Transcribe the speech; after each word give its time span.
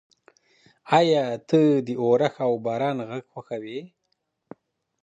ایا 0.97 1.23
ته 1.49 1.61
د 1.87 1.89
اورښت 2.01 2.37
او 2.45 2.51
باران 2.65 2.97
غږ 3.09 3.23
خوښوې؟ 3.31 3.79